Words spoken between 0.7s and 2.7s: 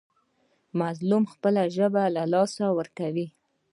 مظلوم خپله ژبه له لاسه